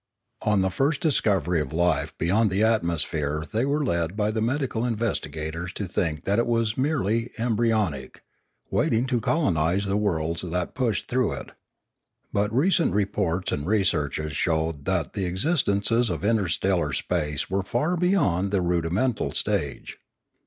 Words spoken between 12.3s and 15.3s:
But recent reports and researches showed that the